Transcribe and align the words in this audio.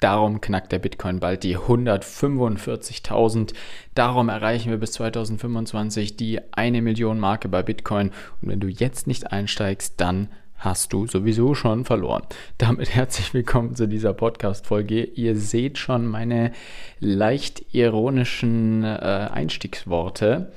Darum 0.00 0.40
knackt 0.40 0.72
der 0.72 0.78
Bitcoin 0.78 1.20
bald 1.20 1.42
die 1.42 1.56
145.000. 1.56 3.54
Darum 3.94 4.28
erreichen 4.28 4.70
wir 4.70 4.78
bis 4.78 4.92
2025 4.92 6.16
die 6.16 6.40
eine 6.52 6.82
Million 6.82 7.18
Marke 7.18 7.48
bei 7.48 7.62
Bitcoin. 7.62 8.10
Und 8.42 8.48
wenn 8.50 8.60
du 8.60 8.68
jetzt 8.68 9.06
nicht 9.06 9.32
einsteigst, 9.32 9.94
dann 10.00 10.28
hast 10.58 10.92
du 10.92 11.06
sowieso 11.06 11.54
schon 11.54 11.84
verloren. 11.84 12.24
Damit 12.58 12.94
herzlich 12.94 13.32
willkommen 13.34 13.74
zu 13.74 13.86
dieser 13.88 14.12
Podcast-Folge. 14.12 15.04
Ihr 15.04 15.36
seht 15.36 15.78
schon 15.78 16.06
meine 16.06 16.52
leicht 17.00 17.74
ironischen 17.74 18.84
äh, 18.84 19.28
Einstiegsworte. 19.32 20.52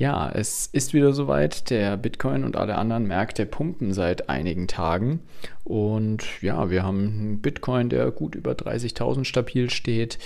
Ja, 0.00 0.30
es 0.30 0.66
ist 0.66 0.94
wieder 0.94 1.12
soweit. 1.12 1.68
Der 1.68 1.98
Bitcoin 1.98 2.44
und 2.44 2.56
alle 2.56 2.76
anderen 2.76 3.06
Märkte 3.06 3.44
pumpen 3.44 3.92
seit 3.92 4.30
einigen 4.30 4.66
Tagen. 4.66 5.20
Und 5.62 6.40
ja, 6.40 6.70
wir 6.70 6.84
haben 6.84 7.00
einen 7.00 7.42
Bitcoin, 7.42 7.90
der 7.90 8.10
gut 8.10 8.34
über 8.34 8.52
30.000 8.52 9.24
stabil 9.24 9.68
steht. 9.68 10.18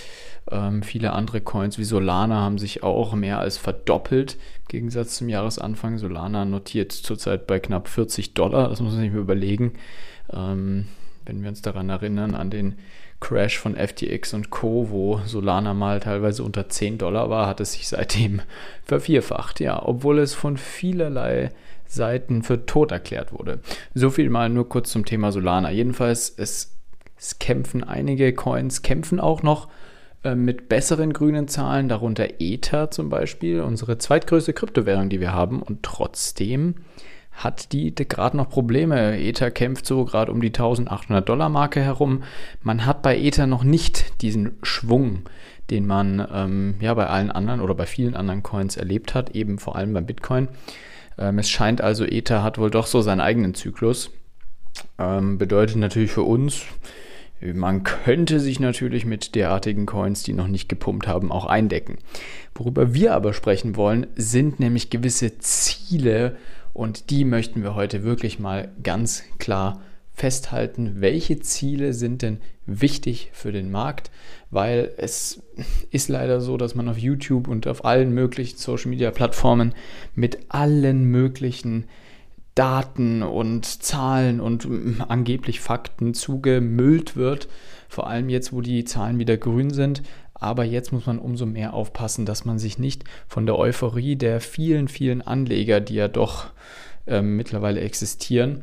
Ähm, 0.49 0.85
viele 0.85 1.13
andere 1.13 1.41
Coins 1.41 1.77
wie 1.77 1.83
Solana 1.83 2.37
haben 2.37 2.59
sich 2.59 2.85
auch 2.85 3.15
mehr 3.15 3.41
als 3.41 3.57
verdoppelt 3.57 4.35
im 4.35 4.69
Gegensatz 4.69 5.17
zum 5.17 5.29
Jahresanfang. 5.29 5.99
Solana 5.99 6.45
notiert 6.45 6.93
zurzeit 6.93 7.49
bei 7.49 7.59
knapp 7.59 7.89
40 7.89 8.35
Dollar. 8.35 8.69
Das 8.69 8.81
muss 8.81 8.93
man 8.93 9.01
sich 9.01 9.11
mal 9.11 9.19
überlegen. 9.19 9.73
Ähm, 10.33 10.87
wenn 11.27 11.43
wir 11.43 11.49
uns 11.49 11.63
daran 11.63 11.89
erinnern, 11.89 12.35
an 12.35 12.51
den 12.51 12.77
Crash 13.21 13.59
von 13.59 13.75
FTX 13.77 14.35
und 14.35 14.51
Co., 14.51 14.91
wo 14.91 15.21
Solana 15.25 15.73
mal 15.73 16.01
teilweise 16.01 16.45
unter 16.45 16.69
10 16.69 16.99
Dollar 16.99 17.31
war, 17.31 17.47
hat 17.47 17.61
es 17.61 17.73
sich 17.73 17.89
seitdem 17.89 18.43
vervierfacht. 18.85 19.61
Ja, 19.61 19.83
obwohl 19.83 20.19
es 20.19 20.35
von 20.35 20.57
vielerlei 20.57 21.51
Seiten 21.87 22.43
für 22.43 22.67
tot 22.67 22.93
erklärt 22.93 23.33
wurde. 23.33 23.61
So 23.95 24.11
viel 24.11 24.29
mal 24.31 24.49
nur 24.49 24.69
kurz 24.69 24.91
zum 24.91 25.05
Thema 25.05 25.33
Solana. 25.33 25.71
Jedenfalls, 25.71 26.35
es, 26.37 26.77
es 27.17 27.39
kämpfen 27.39 27.85
einige 27.85 28.33
Coins, 28.35 28.83
kämpfen 28.83 29.21
auch 29.21 29.43
noch 29.43 29.69
äh, 30.23 30.35
mit 30.35 30.69
besseren 30.69 31.13
grünen 31.13 31.49
Zahlen, 31.49 31.89
darunter 31.89 32.41
Ether 32.41 32.91
zum 32.91 33.09
Beispiel, 33.09 33.61
unsere 33.61 33.99
zweitgrößte 33.99 34.53
Kryptowährung, 34.53 35.09
die 35.09 35.21
wir 35.21 35.33
haben. 35.33 35.63
Und 35.63 35.83
trotzdem 35.83 36.75
hat 37.35 37.73
die 37.73 37.95
gerade 37.95 38.37
noch 38.37 38.49
Probleme. 38.49 39.19
Ether 39.19 39.51
kämpft 39.51 39.87
so 39.87 40.05
gerade 40.05 40.31
um 40.33 40.41
die 40.41 40.49
1800 40.49 41.29
Dollar 41.29 41.49
Marke 41.49 41.81
herum. 41.81 42.23
Man 42.63 42.87
hat 42.87 43.03
bei 43.03 43.19
Ether 43.19 43.47
noch 43.47 43.65
nicht 43.65 44.23
diesen 44.23 44.57
Schwung, 44.63 45.23
den 45.71 45.87
man 45.87 46.27
ähm, 46.33 46.75
ja 46.81 46.95
bei 46.95 47.07
allen 47.07 47.31
anderen 47.31 47.61
oder 47.61 47.75
bei 47.75 47.87
vielen 47.87 48.15
anderen 48.15 48.43
Coins 48.43 48.77
erlebt 48.77 49.15
hat, 49.15 49.31
eben 49.31 49.59
vor 49.59 49.77
allem 49.77 49.93
beim 49.93 50.07
Bitcoin. 50.07 50.49
Ähm, 51.19 51.39
es 51.39 51.51
scheint 51.51 51.81
also, 51.81 52.05
Ether 52.05 52.43
hat 52.43 52.59
wohl 52.59 52.71
doch 52.71 52.87
so 52.87 53.01
seinen 53.01 53.21
eigenen 53.21 53.55
Zyklus. 53.55 54.11
Ähm, 54.99 55.39
bedeutet 55.39 55.77
natürlich 55.77 56.11
für 56.11 56.23
uns, 56.23 56.65
man 57.53 57.85
könnte 57.85 58.41
sich 58.41 58.59
natürlich 58.61 59.05
mit 59.05 59.35
derartigen 59.35 59.85
Coins, 59.85 60.23
die 60.23 60.33
noch 60.33 60.49
nicht 60.49 60.69
gepumpt 60.69 61.07
haben, 61.07 61.31
auch 61.31 61.45
eindecken. 61.45 61.99
Worüber 62.55 62.95
wir 62.95 63.15
aber 63.15 63.35
sprechen 63.35 63.77
wollen, 63.77 64.07
sind 64.17 64.61
nämlich 64.61 64.89
gewisse 64.89 65.39
Ziele 65.39 66.37
und 66.73 67.11
die 67.11 67.25
möchten 67.25 67.63
wir 67.63 67.75
heute 67.75 68.03
wirklich 68.03 68.39
mal 68.39 68.71
ganz 68.83 69.25
klar 69.39 69.83
festhalten. 70.15 71.01
Welche 71.01 71.41
Ziele 71.41 71.93
sind 71.93 72.23
denn 72.23 72.39
wichtig 72.67 73.31
für 73.33 73.53
den 73.53 73.71
Markt? 73.71 74.11
Weil 74.51 74.93
es 74.97 75.43
ist 75.91 76.09
leider 76.09 76.41
so, 76.41 76.57
dass 76.57 76.75
man 76.75 76.89
auf 76.89 76.99
YouTube 76.99 77.49
und 77.49 77.67
auf 77.67 77.85
allen 77.85 78.13
möglichen 78.13 78.57
Social-Media-Plattformen 78.57 79.75
mit 80.15 80.39
allen 80.49 81.05
möglichen 81.05 81.85
Daten 82.55 83.23
und 83.23 83.65
Zahlen 83.67 84.41
und 84.41 84.69
angeblich 85.09 85.61
Fakten 85.61 86.15
zugemüllt 86.15 87.17
wird. 87.17 87.49
Vor 87.89 88.09
allem 88.09 88.29
jetzt, 88.29 88.53
wo 88.53 88.61
die 88.61 88.85
Zahlen 88.85 89.19
wieder 89.19 89.37
grün 89.37 89.71
sind. 89.71 90.03
Aber 90.35 90.65
jetzt 90.65 90.93
muss 90.93 91.07
man 91.07 91.19
umso 91.19 91.47
mehr 91.47 91.75
aufpassen, 91.75 92.27
dass 92.27 92.45
man 92.45 92.59
sich 92.59 92.79
nicht 92.79 93.05
von 93.29 93.47
der 93.47 93.59
Euphorie 93.59 94.17
der 94.17 94.41
vielen, 94.41 94.89
vielen 94.89 95.23
Anleger, 95.23 95.81
die 95.81 95.95
ja 95.95 96.09
doch 96.09 96.47
ähm, 97.07 97.37
mittlerweile 97.37 97.81
existieren, 97.81 98.63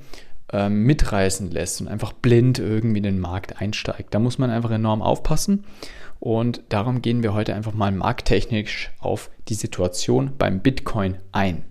ähm, 0.52 0.84
mitreißen 0.84 1.50
lässt 1.50 1.82
und 1.82 1.88
einfach 1.88 2.14
blind 2.14 2.60
irgendwie 2.60 2.98
in 2.98 3.04
den 3.04 3.20
Markt 3.20 3.62
einsteigt. 3.62 4.14
Da 4.14 4.20
muss 4.20 4.38
man 4.38 4.50
einfach 4.50 4.72
enorm 4.72 5.02
aufpassen. 5.02 5.64
Und 6.20 6.62
darum 6.70 7.02
gehen 7.02 7.24
wir 7.24 7.34
heute 7.34 7.56
einfach 7.56 7.74
mal 7.74 7.92
markttechnisch 7.92 8.92
auf 9.00 9.32
die 9.48 9.56
Situation 9.56 10.34
beim 10.38 10.60
Bitcoin 10.60 11.18
ein. 11.32 11.64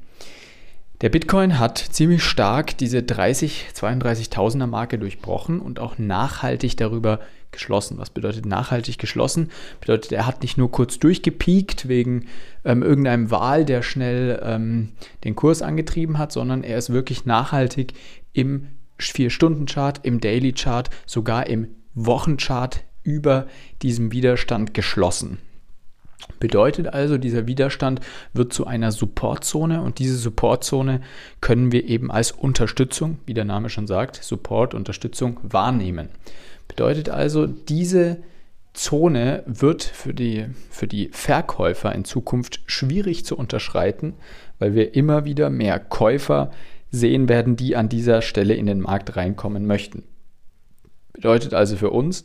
Der 1.00 1.08
Bitcoin 1.08 1.58
hat 1.58 1.78
ziemlich 1.78 2.22
stark 2.22 2.76
diese 2.76 3.02
30, 3.02 3.68
32.000er 3.74 4.66
Marke 4.66 4.98
durchbrochen 4.98 5.58
und 5.58 5.80
auch 5.80 5.96
nachhaltig 5.96 6.76
darüber 6.76 7.20
geschlossen. 7.52 7.96
Was 7.96 8.10
bedeutet 8.10 8.44
nachhaltig 8.44 8.98
geschlossen? 8.98 9.50
Bedeutet, 9.80 10.12
er 10.12 10.26
hat 10.26 10.42
nicht 10.42 10.58
nur 10.58 10.70
kurz 10.70 10.98
durchgepiekt 10.98 11.88
wegen 11.88 12.26
ähm, 12.66 12.82
irgendeinem 12.82 13.30
Wahl, 13.30 13.64
der 13.64 13.80
schnell 13.82 14.40
ähm, 14.44 14.90
den 15.24 15.34
Kurs 15.34 15.62
angetrieben 15.62 16.18
hat, 16.18 16.32
sondern 16.32 16.62
er 16.62 16.76
ist 16.76 16.90
wirklich 16.90 17.24
nachhaltig 17.24 17.94
im 18.34 18.66
4-Stunden-Chart, 19.00 20.00
im 20.02 20.20
Daily-Chart, 20.20 20.90
sogar 21.06 21.46
im 21.46 21.68
Wochenchart 21.94 22.84
über 23.02 23.46
diesem 23.80 24.12
Widerstand 24.12 24.74
geschlossen. 24.74 25.38
Bedeutet 26.38 26.88
also, 26.88 27.18
dieser 27.18 27.46
Widerstand 27.46 28.00
wird 28.32 28.52
zu 28.52 28.66
einer 28.66 28.92
Supportzone 28.92 29.82
und 29.82 29.98
diese 29.98 30.16
Supportzone 30.16 31.00
können 31.40 31.72
wir 31.72 31.86
eben 31.86 32.10
als 32.10 32.32
Unterstützung, 32.32 33.18
wie 33.26 33.34
der 33.34 33.44
Name 33.44 33.68
schon 33.68 33.86
sagt, 33.86 34.16
Support, 34.22 34.74
Unterstützung 34.74 35.38
wahrnehmen. 35.42 36.08
Bedeutet 36.68 37.08
also, 37.08 37.46
diese 37.46 38.18
Zone 38.72 39.42
wird 39.46 39.82
für 39.82 40.14
die, 40.14 40.46
für 40.70 40.86
die 40.86 41.08
Verkäufer 41.12 41.92
in 41.94 42.04
Zukunft 42.04 42.60
schwierig 42.66 43.24
zu 43.24 43.36
unterschreiten, 43.36 44.14
weil 44.58 44.74
wir 44.74 44.94
immer 44.94 45.24
wieder 45.24 45.50
mehr 45.50 45.78
Käufer 45.80 46.52
sehen 46.90 47.28
werden, 47.28 47.56
die 47.56 47.76
an 47.76 47.88
dieser 47.88 48.22
Stelle 48.22 48.54
in 48.54 48.66
den 48.66 48.80
Markt 48.80 49.16
reinkommen 49.16 49.66
möchten. 49.66 50.04
Bedeutet 51.12 51.54
also 51.54 51.76
für 51.76 51.90
uns, 51.90 52.24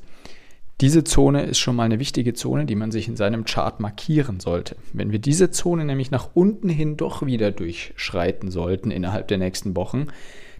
diese 0.82 1.06
Zone 1.06 1.44
ist 1.44 1.60
schon 1.60 1.78
mal 1.78 1.84
eine 1.84 2.00
wichtige 2.00 2.34
Zone, 2.34 2.66
die 2.66 2.76
man 2.76 2.92
sich 2.92 3.08
in 3.08 3.16
seinem 3.16 3.46
Chart 3.46 3.80
markieren 3.80 4.42
sollte. 4.42 4.76
Wenn 4.92 5.12
wir 5.12 5.20
diese 5.20 5.50
Zone 5.50 5.86
nämlich 5.86 6.12
nach 6.12 6.32
unten 6.34 6.68
hin 6.68 6.98
doch 6.98 7.26
wieder 7.26 7.52
durchschreiten 7.52 8.52
sollten 8.52 8.92
innerhalb 8.92 9.30
der 9.30 9.38
nächsten 9.38 9.76
Wochen, 9.76 10.08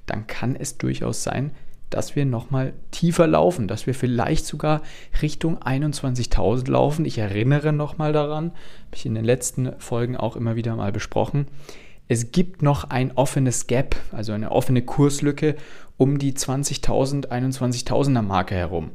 dann 0.06 0.26
kann 0.28 0.56
es 0.56 0.78
durchaus 0.78 1.24
sein, 1.24 1.52
dass 1.90 2.16
wir 2.16 2.26
nochmal 2.26 2.74
tiefer 2.92 3.28
laufen, 3.28 3.68
dass 3.68 3.88
wir 3.88 3.94
vielleicht 3.94 4.46
sogar 4.46 4.82
Richtung 5.22 5.60
21.000 5.60 6.70
laufen. 6.72 7.06
Ich 7.06 7.18
erinnere 7.18 7.74
nochmal 7.74 8.14
daran, 8.14 8.52
habe 8.52 8.96
ich 8.96 9.06
in 9.06 9.16
den 9.16 9.26
letzten 9.26 9.78
Folgen 9.80 10.16
auch 10.16 10.36
immer 10.36 10.56
wieder 10.56 10.76
mal 10.76 10.92
besprochen. 10.92 11.48
Es 12.08 12.32
gibt 12.32 12.62
noch 12.62 12.86
ein 12.90 13.12
offenes 13.18 13.68
Gap, 13.68 13.96
also 14.12 14.32
eine 14.32 14.52
offene 14.52 14.82
Kurslücke 14.84 15.56
um 15.98 16.20
die 16.20 16.34
20.000, 16.34 17.28
21.000er 17.28 18.22
Marke 18.22 18.56
herum. 18.56 18.92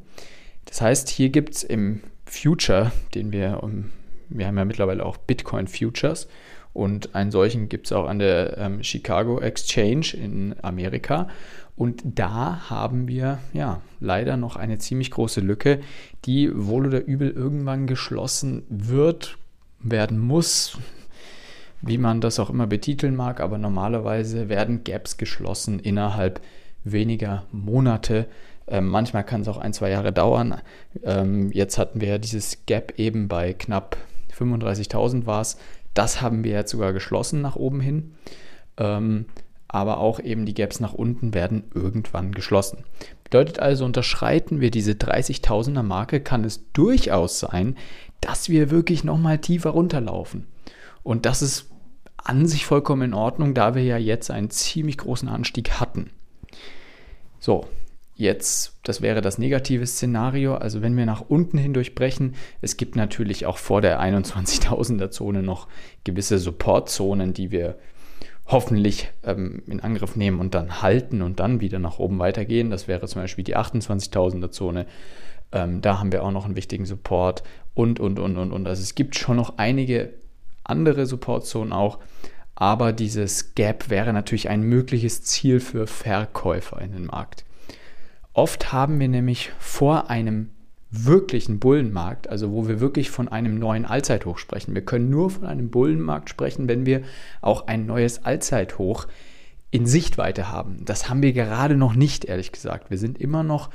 Das 0.70 0.80
heißt, 0.80 1.08
hier 1.10 1.28
gibt 1.28 1.56
es 1.56 1.62
im 1.62 2.00
Future, 2.24 2.92
den 3.14 3.32
wir, 3.32 3.60
wir 4.28 4.46
haben 4.46 4.56
ja 4.56 4.64
mittlerweile 4.64 5.04
auch 5.04 5.16
Bitcoin 5.16 5.66
Futures 5.66 6.28
und 6.72 7.14
einen 7.14 7.32
solchen 7.32 7.68
gibt 7.68 7.86
es 7.86 7.92
auch 7.92 8.06
an 8.06 8.20
der 8.20 8.56
ähm, 8.56 8.82
Chicago 8.82 9.40
Exchange 9.40 10.14
in 10.14 10.54
Amerika. 10.62 11.28
Und 11.76 12.02
da 12.04 12.70
haben 12.70 13.08
wir 13.08 13.38
ja 13.52 13.80
leider 13.98 14.36
noch 14.36 14.56
eine 14.56 14.78
ziemlich 14.78 15.10
große 15.10 15.40
Lücke, 15.40 15.80
die 16.24 16.50
wohl 16.54 16.86
oder 16.86 17.04
übel 17.04 17.30
irgendwann 17.30 17.86
geschlossen 17.86 18.64
wird, 18.68 19.38
werden 19.80 20.18
muss, 20.18 20.78
wie 21.80 21.98
man 21.98 22.20
das 22.20 22.38
auch 22.38 22.50
immer 22.50 22.66
betiteln 22.66 23.16
mag, 23.16 23.40
aber 23.40 23.58
normalerweise 23.58 24.48
werden 24.48 24.84
Gaps 24.84 25.16
geschlossen 25.16 25.80
innerhalb 25.80 26.40
weniger 26.84 27.44
Monate. 27.50 28.26
Ähm, 28.70 28.86
manchmal 28.86 29.24
kann 29.24 29.42
es 29.42 29.48
auch 29.48 29.58
ein, 29.58 29.72
zwei 29.72 29.90
Jahre 29.90 30.12
dauern. 30.12 30.60
Ähm, 31.02 31.50
jetzt 31.52 31.76
hatten 31.76 32.00
wir 32.00 32.08
ja 32.08 32.18
dieses 32.18 32.64
Gap 32.66 32.94
eben 32.98 33.28
bei 33.28 33.52
knapp 33.52 33.96
35.000 34.38 35.26
war 35.26 35.40
es. 35.40 35.58
Das 35.92 36.22
haben 36.22 36.44
wir 36.44 36.52
jetzt 36.52 36.70
sogar 36.70 36.92
geschlossen 36.92 37.40
nach 37.40 37.56
oben 37.56 37.80
hin. 37.80 38.14
Ähm, 38.76 39.26
aber 39.66 39.98
auch 39.98 40.18
eben 40.18 40.46
die 40.46 40.54
Gaps 40.54 40.80
nach 40.80 40.94
unten 40.94 41.34
werden 41.34 41.64
irgendwann 41.74 42.32
geschlossen. 42.32 42.84
Bedeutet 43.22 43.60
also, 43.60 43.84
unterschreiten 43.84 44.60
wir 44.60 44.72
diese 44.72 44.92
30.000er 44.92 45.84
Marke, 45.84 46.20
kann 46.20 46.42
es 46.42 46.72
durchaus 46.72 47.38
sein, 47.38 47.76
dass 48.20 48.48
wir 48.48 48.70
wirklich 48.70 49.04
nochmal 49.04 49.38
tiefer 49.38 49.70
runterlaufen. 49.70 50.46
Und 51.04 51.26
das 51.26 51.42
ist 51.42 51.70
an 52.16 52.46
sich 52.46 52.66
vollkommen 52.66 53.02
in 53.02 53.14
Ordnung, 53.14 53.54
da 53.54 53.74
wir 53.74 53.84
ja 53.84 53.96
jetzt 53.96 54.30
einen 54.30 54.50
ziemlich 54.50 54.98
großen 54.98 55.28
Anstieg 55.28 55.80
hatten. 55.80 56.10
So, 57.38 57.66
jetzt, 58.20 58.78
das 58.84 59.02
wäre 59.02 59.20
das 59.20 59.38
negative 59.38 59.86
Szenario. 59.86 60.54
Also 60.54 60.82
wenn 60.82 60.96
wir 60.96 61.06
nach 61.06 61.22
unten 61.22 61.58
hin 61.58 61.74
durchbrechen, 61.74 62.34
es 62.60 62.76
gibt 62.76 62.94
natürlich 62.94 63.46
auch 63.46 63.58
vor 63.58 63.80
der 63.80 64.00
21.000er 64.00 65.10
Zone 65.10 65.42
noch 65.42 65.66
gewisse 66.04 66.38
Supportzonen, 66.38 67.32
die 67.34 67.50
wir 67.50 67.76
hoffentlich 68.46 69.10
ähm, 69.24 69.62
in 69.66 69.80
Angriff 69.80 70.16
nehmen 70.16 70.40
und 70.40 70.54
dann 70.54 70.82
halten 70.82 71.22
und 71.22 71.40
dann 71.40 71.60
wieder 71.60 71.78
nach 71.78 71.98
oben 71.98 72.18
weitergehen. 72.18 72.70
Das 72.70 72.88
wäre 72.88 73.06
zum 73.06 73.22
Beispiel 73.22 73.44
die 73.44 73.56
28.000er 73.56 74.50
Zone. 74.50 74.86
Ähm, 75.52 75.80
da 75.80 75.98
haben 75.98 76.12
wir 76.12 76.24
auch 76.24 76.32
noch 76.32 76.44
einen 76.44 76.56
wichtigen 76.56 76.86
Support 76.86 77.42
und, 77.74 78.00
und, 78.00 78.18
und, 78.18 78.36
und, 78.36 78.52
und. 78.52 78.66
Also 78.66 78.82
es 78.82 78.94
gibt 78.94 79.16
schon 79.16 79.36
noch 79.36 79.58
einige 79.58 80.14
andere 80.64 81.06
Supportzonen 81.06 81.72
auch, 81.72 81.98
aber 82.54 82.92
dieses 82.92 83.54
Gap 83.54 83.88
wäre 83.88 84.12
natürlich 84.12 84.48
ein 84.48 84.62
mögliches 84.62 85.22
Ziel 85.22 85.60
für 85.60 85.86
Verkäufer 85.86 86.80
in 86.80 86.92
den 86.92 87.06
Markt. 87.06 87.44
Oft 88.32 88.72
haben 88.72 89.00
wir 89.00 89.08
nämlich 89.08 89.50
vor 89.58 90.10
einem 90.10 90.50
wirklichen 90.90 91.60
Bullenmarkt, 91.60 92.28
also 92.28 92.50
wo 92.50 92.66
wir 92.66 92.80
wirklich 92.80 93.10
von 93.10 93.28
einem 93.28 93.58
neuen 93.58 93.84
Allzeithoch 93.84 94.38
sprechen. 94.38 94.74
Wir 94.74 94.84
können 94.84 95.08
nur 95.08 95.30
von 95.30 95.46
einem 95.46 95.70
Bullenmarkt 95.70 96.30
sprechen, 96.30 96.68
wenn 96.68 96.84
wir 96.84 97.02
auch 97.40 97.68
ein 97.68 97.86
neues 97.86 98.24
Allzeithoch 98.24 99.06
in 99.70 99.86
Sichtweite 99.86 100.50
haben. 100.50 100.84
Das 100.84 101.08
haben 101.08 101.22
wir 101.22 101.32
gerade 101.32 101.76
noch 101.76 101.94
nicht, 101.94 102.24
ehrlich 102.24 102.50
gesagt. 102.50 102.90
Wir 102.90 102.98
sind 102.98 103.20
immer 103.20 103.44
noch 103.44 103.70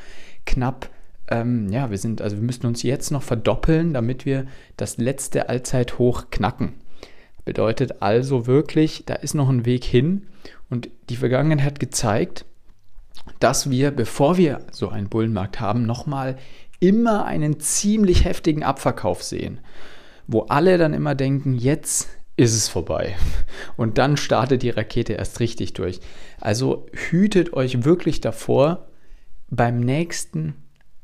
knapp, 0.46 0.90
ähm, 1.30 1.70
ja, 1.70 1.90
wir 1.90 1.98
sind, 1.98 2.22
also 2.22 2.36
wir 2.36 2.44
müssen 2.44 2.66
uns 2.66 2.84
jetzt 2.84 3.12
noch 3.12 3.24
verdoppeln, 3.24 3.94
damit 3.94 4.26
wir 4.26 4.46
das 4.76 4.98
letzte 4.98 5.48
Allzeithoch 5.48 6.30
knacken. 6.32 6.74
Bedeutet 7.46 8.02
also 8.02 8.46
wirklich, 8.46 9.04
da 9.06 9.14
ist 9.14 9.36
noch 9.36 9.48
ein 9.48 9.66
Weg 9.66 9.86
hin 9.86 10.24
und 10.70 10.90
die 11.10 11.16
Vergangenheit 11.16 11.66
hat 11.66 11.80
gezeigt, 11.80 12.46
dass 13.40 13.70
wir, 13.70 13.92
bevor 13.92 14.38
wir 14.38 14.62
so 14.72 14.90
einen 14.90 15.10
Bullenmarkt 15.10 15.60
haben, 15.60 15.86
nochmal 15.86 16.38
immer 16.80 17.26
einen 17.26 17.60
ziemlich 17.60 18.26
heftigen 18.26 18.64
Abverkauf 18.64 19.24
sehen, 19.24 19.60
wo 20.28 20.42
alle 20.44 20.78
dann 20.78 20.94
immer 20.94 21.16
denken, 21.16 21.56
jetzt 21.56 22.10
ist 22.38 22.54
es 22.54 22.68
vorbei. 22.68 23.16
Und 23.78 23.98
dann 23.98 24.18
startet 24.18 24.62
die 24.62 24.70
Rakete 24.70 25.14
erst 25.14 25.40
richtig 25.40 25.74
durch. 25.74 26.00
Also 26.42 26.88
hütet 26.92 27.54
euch 27.54 27.84
wirklich 27.86 28.22
davor, 28.22 28.88
beim 29.50 29.80
nächsten 29.80 30.56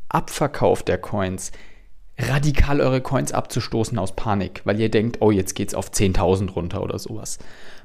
Abverkauf 0.09 0.83
der 0.83 0.97
Coins 0.97 1.51
radikal 2.17 2.81
eure 2.81 3.01
Coins 3.01 3.31
abzustoßen 3.31 3.97
aus 3.97 4.15
Panik, 4.15 4.61
weil 4.65 4.79
ihr 4.79 4.89
denkt, 4.89 5.17
oh, 5.21 5.31
jetzt 5.31 5.55
geht 5.55 5.69
es 5.69 5.75
auf 5.75 5.91
10.000 5.91 6.51
runter 6.51 6.83
oder 6.83 6.99
sowas. 6.99 7.39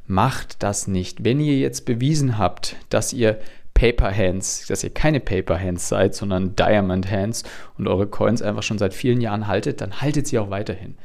Macht 0.06 0.62
das 0.62 0.88
nicht. 0.88 1.24
Wenn 1.24 1.40
ihr 1.40 1.58
jetzt 1.58 1.84
bewiesen 1.84 2.38
habt, 2.38 2.76
dass 2.90 3.12
ihr 3.12 3.38
Paper 3.76 4.10
Hands, 4.10 4.66
dass 4.68 4.82
ihr 4.82 4.90
keine 4.90 5.20
Paper 5.20 5.60
Hands 5.60 5.86
seid, 5.86 6.14
sondern 6.14 6.56
Diamond 6.56 7.10
Hands 7.10 7.42
und 7.76 7.86
eure 7.86 8.06
Coins 8.06 8.40
einfach 8.40 8.62
schon 8.62 8.78
seit 8.78 8.94
vielen 8.94 9.20
Jahren 9.20 9.46
haltet, 9.46 9.82
dann 9.82 10.00
haltet 10.00 10.26
sie 10.26 10.38
auch 10.38 10.48
weiterhin. 10.48 10.96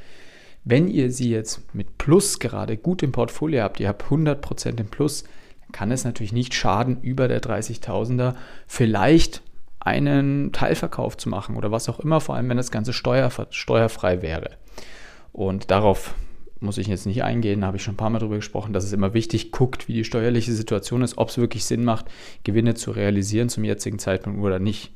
Wenn 0.63 0.87
ihr 0.87 1.11
sie 1.11 1.29
jetzt 1.29 1.75
mit 1.75 1.97
Plus 1.97 2.39
gerade 2.39 2.77
gut 2.77 3.03
im 3.03 3.11
Portfolio 3.11 3.63
habt, 3.63 3.81
ihr 3.81 3.89
habt 3.89 4.03
100% 4.03 4.79
im 4.79 4.87
Plus, 4.87 5.23
dann 5.23 5.73
kann 5.73 5.91
es 5.91 6.05
natürlich 6.05 6.31
nicht 6.31 6.53
schaden, 6.53 7.01
über 7.01 7.27
der 7.27 7.41
30.000er 7.41 8.35
vielleicht 8.67 9.41
einen 9.81 10.53
Teilverkauf 10.53 11.17
zu 11.17 11.27
machen 11.27 11.57
oder 11.57 11.71
was 11.71 11.89
auch 11.89 11.99
immer, 11.99 12.21
vor 12.21 12.35
allem 12.35 12.47
wenn 12.47 12.57
das 12.57 12.71
Ganze 12.71 12.93
steuer, 12.93 13.29
steuerfrei 13.49 14.21
wäre. 14.21 14.51
Und 15.33 15.71
darauf 15.71 16.13
muss 16.61 16.77
ich 16.77 16.87
jetzt 16.87 17.05
nicht 17.05 17.23
eingehen, 17.23 17.61
da 17.61 17.67
habe 17.67 17.77
ich 17.77 17.83
schon 17.83 17.95
ein 17.95 17.97
paar 17.97 18.09
Mal 18.09 18.19
darüber 18.19 18.35
gesprochen, 18.35 18.71
dass 18.71 18.83
es 18.83 18.93
immer 18.93 19.13
wichtig 19.13 19.51
guckt, 19.51 19.87
wie 19.87 19.93
die 19.93 20.03
steuerliche 20.03 20.53
Situation 20.53 21.01
ist, 21.01 21.17
ob 21.17 21.29
es 21.29 21.37
wirklich 21.37 21.65
Sinn 21.65 21.83
macht, 21.83 22.05
Gewinne 22.43 22.75
zu 22.75 22.91
realisieren 22.91 23.49
zum 23.49 23.63
jetzigen 23.63 23.99
Zeitpunkt 23.99 24.39
oder 24.41 24.59
nicht. 24.59 24.93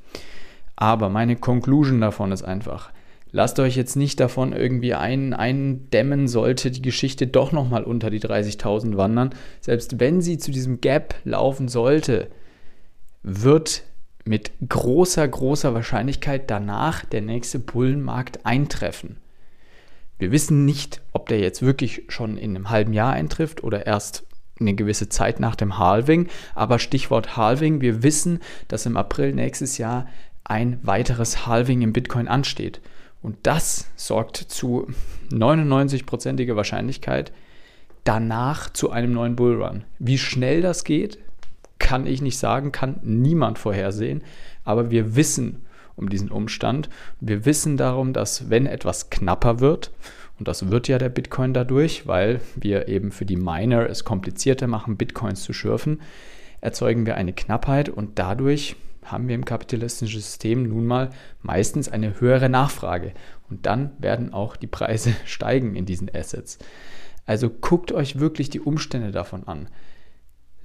Aber 0.75 1.09
meine 1.09 1.35
Conclusion 1.35 2.01
davon 2.01 2.31
ist 2.31 2.43
einfach, 2.43 2.91
lasst 3.31 3.59
euch 3.59 3.75
jetzt 3.75 3.95
nicht 3.95 4.19
davon 4.19 4.53
irgendwie 4.53 4.93
ein, 4.93 5.33
eindämmen, 5.33 6.27
sollte 6.27 6.69
die 6.69 6.81
Geschichte 6.81 7.27
doch 7.27 7.51
nochmal 7.51 7.83
unter 7.83 8.09
die 8.09 8.21
30.000 8.21 8.95
wandern. 8.95 9.31
Selbst 9.59 9.99
wenn 9.99 10.21
sie 10.21 10.37
zu 10.37 10.51
diesem 10.51 10.81
Gap 10.81 11.15
laufen 11.23 11.67
sollte, 11.67 12.29
wird 13.23 13.83
mit 14.23 14.51
großer, 14.67 15.27
großer 15.27 15.73
Wahrscheinlichkeit 15.73 16.49
danach 16.51 17.05
der 17.05 17.21
nächste 17.21 17.59
Bullenmarkt 17.59 18.45
eintreffen. 18.45 19.17
Wir 20.17 20.31
wissen 20.31 20.65
nicht, 20.65 21.01
ob 21.11 21.27
der 21.27 21.39
jetzt 21.39 21.61
wirklich 21.61 22.03
schon 22.07 22.37
in 22.37 22.55
einem 22.55 22.69
halben 22.69 22.93
Jahr 22.93 23.13
eintrifft 23.13 23.63
oder 23.63 23.85
erst 23.85 24.25
eine 24.59 24.73
gewisse 24.73 25.09
Zeit 25.09 25.39
nach 25.39 25.55
dem 25.55 25.77
Halving. 25.77 26.27
Aber 26.53 26.79
Stichwort 26.79 27.35
Halving, 27.35 27.81
wir 27.81 28.03
wissen, 28.03 28.39
dass 28.67 28.85
im 28.85 28.97
April 28.97 29.33
nächstes 29.33 29.77
Jahr 29.77 30.07
ein 30.43 30.79
weiteres 30.83 31.45
Halving 31.47 31.81
im 31.81 31.91
Bitcoin 31.91 32.27
ansteht. 32.27 32.79
Und 33.21 33.37
das 33.43 33.89
sorgt 33.95 34.37
zu 34.37 34.87
99%iger 35.31 36.55
Wahrscheinlichkeit 36.55 37.33
danach 38.03 38.69
zu 38.71 38.91
einem 38.91 39.13
neuen 39.13 39.35
Bullrun. 39.35 39.83
Wie 39.97 40.19
schnell 40.19 40.61
das 40.61 40.83
geht, 40.83 41.17
kann 41.79 42.05
ich 42.05 42.21
nicht 42.21 42.37
sagen, 42.37 42.71
kann 42.71 42.99
niemand 43.01 43.59
vorhersehen. 43.59 44.23
Aber 44.63 44.91
wir 44.91 45.15
wissen 45.15 45.64
um 45.95 46.09
diesen 46.09 46.31
Umstand. 46.31 46.89
Wir 47.19 47.45
wissen 47.45 47.77
darum, 47.77 48.13
dass 48.13 48.49
wenn 48.49 48.65
etwas 48.65 49.09
knapper 49.09 49.59
wird, 49.59 49.91
und 50.37 50.47
das 50.47 50.69
wird 50.69 50.87
ja 50.87 50.97
der 50.97 51.09
Bitcoin 51.09 51.53
dadurch, 51.53 52.07
weil 52.07 52.41
wir 52.55 52.87
eben 52.87 53.11
für 53.11 53.25
die 53.25 53.37
Miner 53.37 53.89
es 53.89 54.03
komplizierter 54.03 54.67
machen, 54.67 54.97
Bitcoins 54.97 55.43
zu 55.43 55.53
schürfen, 55.53 56.01
erzeugen 56.61 57.05
wir 57.05 57.15
eine 57.15 57.33
Knappheit 57.33 57.89
und 57.89 58.19
dadurch 58.19 58.75
haben 59.05 59.27
wir 59.27 59.35
im 59.35 59.45
kapitalistischen 59.45 60.19
System 60.19 60.63
nun 60.63 60.87
mal 60.87 61.11
meistens 61.41 61.89
eine 61.89 62.19
höhere 62.19 62.49
Nachfrage. 62.49 63.13
Und 63.49 63.65
dann 63.65 63.91
werden 63.99 64.33
auch 64.33 64.55
die 64.55 64.67
Preise 64.67 65.13
steigen 65.25 65.75
in 65.75 65.85
diesen 65.85 66.13
Assets. 66.13 66.57
Also 67.25 67.49
guckt 67.49 67.91
euch 67.91 68.19
wirklich 68.19 68.49
die 68.49 68.59
Umstände 68.59 69.11
davon 69.11 69.47
an. 69.47 69.67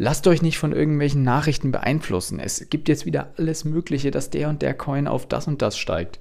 Lasst 0.02 0.26
euch 0.26 0.41
nicht 0.41 0.56
von 0.56 0.73
irgendwelchen 0.73 1.25
Nachrichten 1.25 1.73
beeinflussen. 1.73 2.41
Es 2.41 2.70
gibt 2.70 2.88
jetzt 2.88 3.05
wieder 3.05 3.35
alles 3.37 3.67
Mögliche, 3.67 4.11
dass 4.11 4.31
der 4.31 4.49
und 4.49 4.62
der 4.62 4.73
Coin 4.73 5.06
auf 5.06 5.29
das 5.29 5.47
und 5.47 5.61
das 5.61 5.76
steigt. 5.76 6.19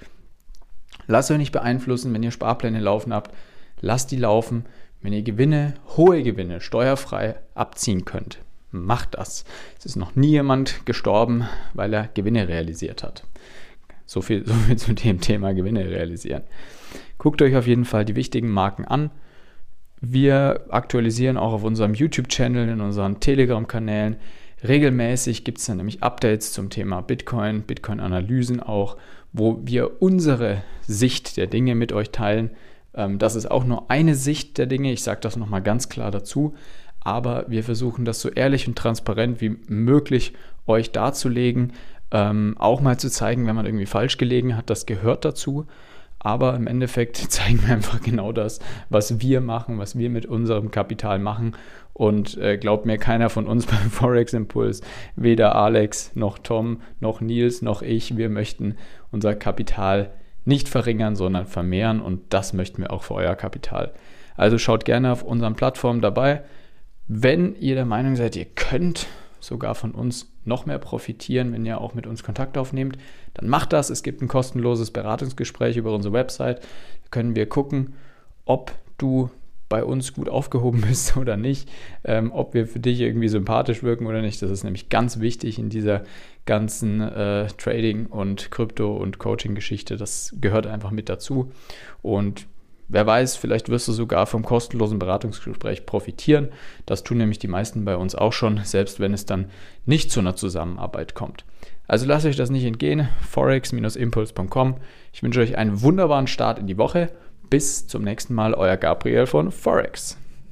Lasst 1.08 1.32
euch 1.32 1.38
nicht 1.38 1.54
beeinflussen, 1.54 2.14
wenn 2.14 2.22
ihr 2.22 2.32
Sparpläne 2.32 2.82
laufen 2.82 3.14
habt. 3.14 3.34
Lasst 3.80 4.12
die 4.12 4.18
laufen. 4.18 4.66
Wenn 5.02 5.14
ihr 5.14 5.22
Gewinne, 5.22 5.76
hohe 5.96 6.24
Gewinne, 6.24 6.60
steuerfrei 6.60 7.36
abziehen 7.56 8.04
könnt, 8.04 8.40
macht 8.72 9.14
das. 9.14 9.46
Es 9.78 9.86
ist 9.86 9.96
noch 9.96 10.14
nie 10.14 10.32
jemand 10.32 10.86
gestorben, 10.86 11.48
weil 11.74 11.94
er 11.94 12.10
Gewinne 12.14 12.50
realisiert 12.50 13.02
hat. 13.02 13.24
So 14.06 14.22
viel, 14.22 14.46
so 14.46 14.56
viel 14.56 14.76
zu 14.76 14.94
dem 14.94 15.22
Thema 15.22 15.54
Gewinne 15.54 15.90
realisieren. 15.90 16.44
Guckt 17.18 17.42
euch 17.42 17.56
auf 17.56 17.66
jeden 17.66 17.86
Fall 17.86 18.04
die 18.04 18.18
wichtigen 18.18 18.50
Marken 18.50 18.84
an. 18.84 19.10
Wir 20.02 20.66
aktualisieren 20.70 21.38
auch 21.38 21.54
auf 21.54 21.64
unserem 21.64 21.94
YouTube-Channel, 21.94 22.70
in 22.70 22.82
unseren 22.82 23.20
Telegram-Kanälen. 23.20 24.16
Regelmäßig 24.66 25.44
gibt 25.44 25.60
es 25.60 25.66
dann 25.66 25.78
nämlich 25.78 26.04
Updates 26.04 26.54
zum 26.54 26.70
Thema 26.70 27.02
Bitcoin, 27.02 27.64
Bitcoin-Analysen 27.64 28.62
auch, 28.62 28.98
wo 29.34 29.60
wir 29.64 30.02
unsere 30.02 30.64
Sicht 30.86 31.38
der 31.38 31.48
Dinge 31.48 31.76
mit 31.76 31.92
euch 31.92 32.12
teilen. 32.12 32.52
Ähm, 32.94 33.20
das 33.20 33.36
ist 33.36 33.50
auch 33.50 33.66
nur 33.66 33.90
eine 33.92 34.16
Sicht 34.16 34.58
der 34.58 34.66
Dinge, 34.66 34.92
ich 34.92 35.04
sage 35.04 35.22
das 35.22 35.36
nochmal 35.36 35.62
ganz 35.62 35.90
klar 35.90 36.12
dazu, 36.12 36.56
aber 37.02 37.46
wir 37.48 37.64
versuchen 37.64 38.06
das 38.06 38.22
so 38.22 38.30
ehrlich 38.30 38.68
und 38.68 38.78
transparent 38.78 39.42
wie 39.42 39.58
möglich 39.68 40.34
euch 40.68 40.92
darzulegen, 40.92 41.74
ähm, 42.12 42.56
auch 42.58 42.82
mal 42.82 43.00
zu 43.00 43.10
zeigen, 43.10 43.48
wenn 43.48 43.56
man 43.56 43.66
irgendwie 43.66 43.86
falsch 43.86 44.18
gelegen 44.18 44.58
hat, 44.58 44.70
das 44.70 44.86
gehört 44.86 45.26
dazu. 45.26 45.68
Aber 46.20 46.56
im 46.56 46.68
Endeffekt 46.68 47.18
zeigen 47.32 47.62
wir 47.66 47.74
einfach 47.74 48.02
genau 48.02 48.32
das, 48.32 48.60
was 48.90 49.22
wir 49.22 49.42
machen, 49.42 49.80
was 49.80 49.98
wir 49.98 50.10
mit 50.10 50.26
unserem 50.26 50.72
Kapital 50.72 51.20
machen. 51.20 51.56
Und 51.94 52.38
äh, 52.38 52.58
glaubt 52.58 52.86
mir 52.86 52.98
keiner 52.98 53.30
von 53.30 53.48
uns 53.48 53.66
beim 53.68 53.90
Forex 53.90 54.34
Impuls, 54.34 54.82
weder 55.16 55.56
Alex 55.56 56.16
noch 56.16 56.38
Tom 56.38 56.82
noch 57.00 57.22
Nils 57.22 57.62
noch 57.62 57.82
ich, 57.82 58.16
wir 58.16 58.30
möchten 58.30 58.76
unser 59.12 59.36
Kapital 59.36 60.12
nicht 60.46 60.70
verringern, 60.70 61.16
sondern 61.16 61.46
vermehren. 61.46 62.02
Und 62.02 62.34
das 62.34 62.54
möchten 62.54 62.82
wir 62.82 62.92
auch 62.92 63.04
für 63.04 63.16
euer 63.16 63.36
Kapital. 63.36 63.94
Also 64.36 64.58
schaut 64.58 64.86
gerne 64.86 65.12
auf 65.12 65.24
unseren 65.24 65.56
Plattformen 65.56 66.02
dabei. 66.02 66.44
Wenn 67.08 67.56
ihr 67.56 67.76
der 67.76 67.86
Meinung 67.86 68.16
seid, 68.16 68.36
ihr 68.36 68.46
könnt 68.46 69.08
sogar 69.40 69.76
von 69.76 69.92
uns 69.92 70.32
noch 70.46 70.66
mehr 70.66 70.80
profitieren, 70.80 71.54
wenn 71.54 71.66
ihr 71.66 71.80
auch 71.80 71.94
mit 71.94 72.08
uns 72.08 72.24
Kontakt 72.24 72.58
aufnehmt, 72.58 72.98
dann 73.34 73.48
macht 73.50 73.74
das. 73.74 73.90
Es 73.90 74.04
gibt 74.04 74.22
ein 74.22 74.28
kostenloses 74.28 74.92
Beratungsgespräch 74.92 75.78
über 75.78 75.94
unsere 75.94 76.14
Website. 76.14 76.62
Da 76.62 77.10
können 77.12 77.36
wir 77.36 77.48
gucken, 77.48 77.94
ob 78.46 78.72
du 78.98 79.30
bei 79.70 79.84
uns 79.84 80.14
gut 80.14 80.28
aufgehoben 80.28 80.82
bist 80.88 81.16
oder 81.16 81.38
nicht, 81.38 81.70
ähm, 82.04 82.32
ob 82.32 82.54
wir 82.54 82.68
für 82.68 82.80
dich 82.80 83.00
irgendwie 83.00 83.30
sympathisch 83.30 83.84
wirken 83.84 84.08
oder 84.08 84.22
nicht. 84.22 84.42
Das 84.42 84.52
ist 84.52 84.64
nämlich 84.64 84.90
ganz 84.90 85.20
wichtig 85.20 85.60
in 85.60 85.70
dieser 85.70 86.04
ganzen 86.46 87.02
äh, 87.02 87.48
Trading- 87.58 88.08
und 88.08 88.52
Krypto- 88.52 88.98
und 88.98 89.20
Coaching-Geschichte. 89.20 89.96
Das 89.98 90.36
gehört 90.42 90.66
einfach 90.66 90.92
mit 90.92 91.08
dazu. 91.08 91.52
Und 92.02 92.48
Wer 92.92 93.06
weiß, 93.06 93.36
vielleicht 93.36 93.70
wirst 93.70 93.88
du 93.88 93.92
sogar 93.92 94.26
vom 94.26 94.44
kostenlosen 94.44 94.98
Beratungsgespräch 94.98 95.86
profitieren. 95.86 96.50
Das 96.88 97.04
tun 97.04 97.20
nämlich 97.20 97.38
die 97.38 97.48
meisten 97.48 97.86
bei 97.86 97.96
uns 97.96 98.16
auch 98.16 98.34
schon, 98.34 98.62
selbst 98.64 99.00
wenn 99.00 99.14
es 99.14 99.28
dann 99.28 99.46
nicht 99.86 100.12
zu 100.12 100.20
einer 100.20 100.36
Zusammenarbeit 100.36 101.14
kommt. 101.14 101.46
Also 101.88 102.08
lasst 102.08 102.26
euch 102.26 102.36
das 102.36 102.50
nicht 102.50 102.66
entgehen. 102.66 103.08
forex-impuls.com. 103.30 104.78
Ich 105.14 105.22
wünsche 105.22 105.40
euch 105.40 105.56
einen 105.56 105.82
wunderbaren 105.84 106.28
Start 106.28 106.58
in 106.58 106.66
die 106.66 106.80
Woche. 106.80 107.12
Bis 107.52 107.88
zum 107.88 108.04
nächsten 108.04 108.34
Mal, 108.34 108.56
euer 108.56 108.78
Gabriel 108.78 109.28
von 109.28 109.52
Forex. 109.52 110.18